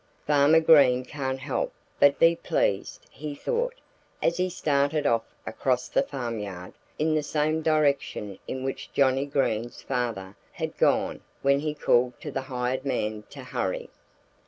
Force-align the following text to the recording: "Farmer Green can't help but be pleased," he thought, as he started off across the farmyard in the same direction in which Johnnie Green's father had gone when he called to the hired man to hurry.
"Farmer 0.25 0.61
Green 0.61 1.05
can't 1.05 1.39
help 1.41 1.71
but 1.99 2.17
be 2.17 2.35
pleased," 2.35 3.05
he 3.11 3.35
thought, 3.35 3.75
as 4.19 4.37
he 4.37 4.49
started 4.49 5.05
off 5.05 5.21
across 5.45 5.87
the 5.87 6.01
farmyard 6.01 6.73
in 6.97 7.13
the 7.13 7.21
same 7.21 7.61
direction 7.61 8.39
in 8.47 8.63
which 8.63 8.91
Johnnie 8.93 9.27
Green's 9.27 9.83
father 9.83 10.35
had 10.53 10.75
gone 10.77 11.21
when 11.43 11.59
he 11.59 11.75
called 11.75 12.19
to 12.21 12.31
the 12.31 12.41
hired 12.41 12.83
man 12.83 13.25
to 13.29 13.43
hurry. 13.43 13.91